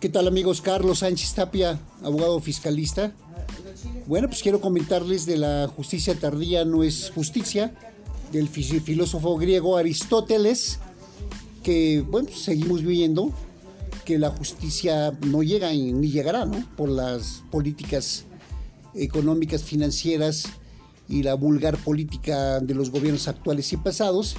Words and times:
¿Qué 0.00 0.08
tal 0.08 0.26
amigos? 0.26 0.62
Carlos 0.62 1.00
Sánchez 1.00 1.34
Tapia, 1.34 1.78
abogado 2.02 2.40
fiscalista. 2.40 3.12
Bueno, 4.06 4.28
pues 4.28 4.42
quiero 4.42 4.58
comentarles 4.58 5.26
de 5.26 5.36
la 5.36 5.68
justicia 5.76 6.14
tardía 6.14 6.64
no 6.64 6.82
es 6.82 7.12
justicia, 7.14 7.74
del 8.32 8.48
filósofo 8.48 9.36
griego 9.36 9.76
Aristóteles, 9.76 10.78
que 11.62 12.02
bueno, 12.08 12.28
pues 12.28 12.40
seguimos 12.40 12.82
viendo 12.82 13.30
que 14.06 14.18
la 14.18 14.30
justicia 14.30 15.12
no 15.26 15.42
llega 15.42 15.70
ni 15.70 16.10
llegará, 16.10 16.46
¿no? 16.46 16.64
Por 16.78 16.88
las 16.88 17.42
políticas 17.50 18.24
económicas, 18.94 19.62
financieras 19.62 20.44
y 21.10 21.24
la 21.24 21.34
vulgar 21.34 21.76
política 21.76 22.58
de 22.60 22.72
los 22.72 22.88
gobiernos 22.88 23.28
actuales 23.28 23.70
y 23.74 23.76
pasados. 23.76 24.34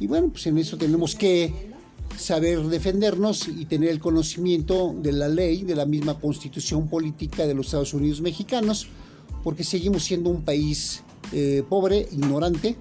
Y 0.00 0.08
bueno, 0.08 0.30
pues 0.30 0.44
en 0.48 0.58
eso 0.58 0.76
tenemos 0.76 1.14
que 1.14 1.72
saber 2.16 2.62
defendernos 2.64 3.48
y 3.48 3.64
tener 3.66 3.90
el 3.90 4.00
conocimiento 4.00 4.94
de 4.96 5.12
la 5.12 5.28
ley, 5.28 5.62
de 5.62 5.74
la 5.74 5.86
misma 5.86 6.18
constitución 6.18 6.88
política 6.88 7.46
de 7.46 7.54
los 7.54 7.66
Estados 7.66 7.94
Unidos 7.94 8.20
mexicanos, 8.20 8.88
porque 9.42 9.64
seguimos 9.64 10.04
siendo 10.04 10.30
un 10.30 10.42
país 10.42 11.02
eh, 11.32 11.62
pobre, 11.68 12.08
ignorante, 12.12 12.76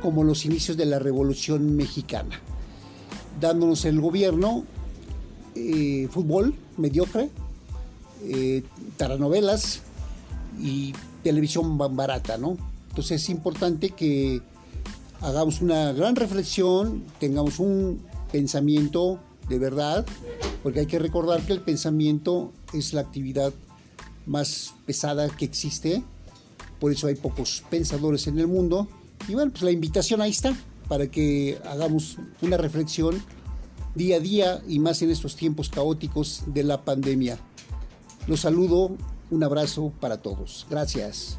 como 0.00 0.24
los 0.24 0.44
inicios 0.44 0.76
de 0.76 0.86
la 0.86 0.98
Revolución 0.98 1.76
Mexicana, 1.76 2.40
dándonos 3.40 3.84
el 3.84 4.00
gobierno 4.00 4.64
eh, 5.54 6.08
fútbol 6.10 6.54
mediocre, 6.76 7.30
eh, 8.24 8.62
taranovelas 8.96 9.82
y 10.60 10.92
televisión 11.22 11.76
barata, 11.78 12.38
¿no? 12.38 12.56
Entonces 12.88 13.22
es 13.22 13.28
importante 13.30 13.90
que 13.90 14.42
hagamos 15.20 15.60
una 15.60 15.92
gran 15.92 16.16
reflexión, 16.16 17.04
tengamos 17.18 17.58
un 17.58 18.00
pensamiento 18.32 19.20
de 19.48 19.58
verdad, 19.58 20.06
porque 20.62 20.80
hay 20.80 20.86
que 20.86 20.98
recordar 20.98 21.40
que 21.42 21.52
el 21.52 21.60
pensamiento 21.60 22.52
es 22.72 22.92
la 22.92 23.00
actividad 23.00 23.52
más 24.26 24.74
pesada 24.86 25.28
que 25.28 25.44
existe, 25.44 26.02
por 26.78 26.92
eso 26.92 27.06
hay 27.06 27.14
pocos 27.14 27.62
pensadores 27.68 28.26
en 28.26 28.38
el 28.38 28.46
mundo. 28.46 28.88
Y 29.28 29.34
bueno, 29.34 29.50
pues 29.50 29.62
la 29.62 29.70
invitación 29.70 30.22
ahí 30.22 30.30
está, 30.30 30.56
para 30.88 31.10
que 31.10 31.58
hagamos 31.64 32.16
una 32.40 32.56
reflexión 32.56 33.22
día 33.94 34.16
a 34.16 34.20
día 34.20 34.62
y 34.66 34.78
más 34.78 35.02
en 35.02 35.10
estos 35.10 35.36
tiempos 35.36 35.68
caóticos 35.68 36.42
de 36.46 36.64
la 36.64 36.84
pandemia. 36.84 37.38
Los 38.26 38.40
saludo, 38.40 38.96
un 39.30 39.44
abrazo 39.44 39.92
para 40.00 40.22
todos. 40.22 40.66
Gracias. 40.70 41.38